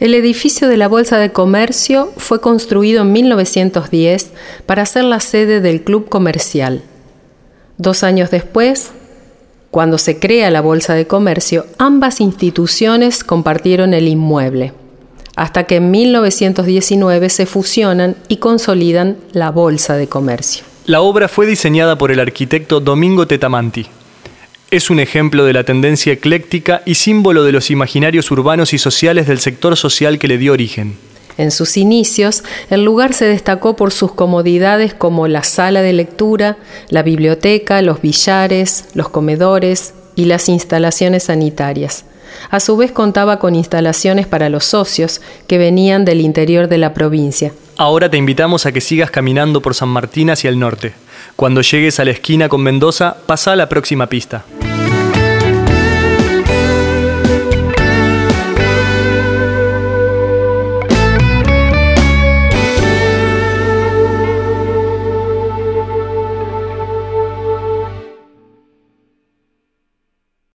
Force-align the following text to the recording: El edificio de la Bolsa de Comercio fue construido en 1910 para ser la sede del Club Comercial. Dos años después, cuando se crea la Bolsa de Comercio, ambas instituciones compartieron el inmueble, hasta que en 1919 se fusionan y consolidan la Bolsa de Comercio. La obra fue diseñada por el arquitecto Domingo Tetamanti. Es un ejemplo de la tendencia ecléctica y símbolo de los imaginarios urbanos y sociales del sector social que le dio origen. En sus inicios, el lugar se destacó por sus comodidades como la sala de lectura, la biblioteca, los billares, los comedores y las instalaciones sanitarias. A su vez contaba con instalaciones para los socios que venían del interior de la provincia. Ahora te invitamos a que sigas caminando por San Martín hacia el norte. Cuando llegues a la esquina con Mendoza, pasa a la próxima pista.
El 0.00 0.14
edificio 0.14 0.68
de 0.68 0.76
la 0.76 0.88
Bolsa 0.88 1.18
de 1.18 1.30
Comercio 1.30 2.12
fue 2.16 2.40
construido 2.40 3.02
en 3.02 3.12
1910 3.12 4.32
para 4.66 4.86
ser 4.86 5.04
la 5.04 5.20
sede 5.20 5.60
del 5.60 5.82
Club 5.82 6.08
Comercial. 6.08 6.82
Dos 7.78 8.02
años 8.02 8.30
después, 8.30 8.90
cuando 9.70 9.98
se 9.98 10.18
crea 10.18 10.50
la 10.50 10.60
Bolsa 10.60 10.94
de 10.94 11.06
Comercio, 11.06 11.66
ambas 11.78 12.20
instituciones 12.20 13.22
compartieron 13.22 13.94
el 13.94 14.08
inmueble, 14.08 14.72
hasta 15.36 15.64
que 15.64 15.76
en 15.76 15.92
1919 15.92 17.28
se 17.28 17.46
fusionan 17.46 18.16
y 18.26 18.38
consolidan 18.38 19.16
la 19.32 19.52
Bolsa 19.52 19.96
de 19.96 20.08
Comercio. 20.08 20.64
La 20.86 21.02
obra 21.02 21.28
fue 21.28 21.46
diseñada 21.46 21.96
por 21.96 22.10
el 22.10 22.18
arquitecto 22.18 22.80
Domingo 22.80 23.28
Tetamanti. 23.28 23.86
Es 24.74 24.90
un 24.90 24.98
ejemplo 24.98 25.44
de 25.44 25.52
la 25.52 25.62
tendencia 25.62 26.12
ecléctica 26.12 26.82
y 26.84 26.96
símbolo 26.96 27.44
de 27.44 27.52
los 27.52 27.70
imaginarios 27.70 28.28
urbanos 28.32 28.72
y 28.72 28.78
sociales 28.78 29.28
del 29.28 29.38
sector 29.38 29.76
social 29.76 30.18
que 30.18 30.26
le 30.26 30.36
dio 30.36 30.52
origen. 30.52 30.96
En 31.38 31.52
sus 31.52 31.76
inicios, 31.76 32.42
el 32.70 32.84
lugar 32.84 33.14
se 33.14 33.24
destacó 33.26 33.76
por 33.76 33.92
sus 33.92 34.12
comodidades 34.12 34.92
como 34.92 35.28
la 35.28 35.44
sala 35.44 35.80
de 35.80 35.92
lectura, 35.92 36.56
la 36.88 37.04
biblioteca, 37.04 37.82
los 37.82 38.02
billares, 38.02 38.86
los 38.94 39.08
comedores 39.10 39.94
y 40.16 40.24
las 40.24 40.48
instalaciones 40.48 41.22
sanitarias. 41.22 42.04
A 42.50 42.58
su 42.58 42.76
vez 42.76 42.90
contaba 42.90 43.38
con 43.38 43.54
instalaciones 43.54 44.26
para 44.26 44.48
los 44.48 44.64
socios 44.64 45.20
que 45.46 45.56
venían 45.56 46.04
del 46.04 46.20
interior 46.20 46.66
de 46.66 46.78
la 46.78 46.94
provincia. 46.94 47.52
Ahora 47.76 48.10
te 48.10 48.16
invitamos 48.16 48.66
a 48.66 48.72
que 48.72 48.80
sigas 48.80 49.12
caminando 49.12 49.62
por 49.62 49.76
San 49.76 49.90
Martín 49.90 50.30
hacia 50.30 50.50
el 50.50 50.58
norte. 50.58 50.94
Cuando 51.36 51.60
llegues 51.60 52.00
a 52.00 52.04
la 52.04 52.10
esquina 52.10 52.48
con 52.48 52.60
Mendoza, 52.60 53.16
pasa 53.26 53.52
a 53.52 53.56
la 53.56 53.68
próxima 53.68 54.08
pista. 54.08 54.44